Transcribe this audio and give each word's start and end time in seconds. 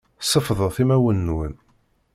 Sefḍet 0.23 0.77
imawen-nwen. 0.83 1.53